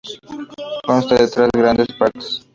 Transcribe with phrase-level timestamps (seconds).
[0.83, 2.43] Consta de tres grandes partes.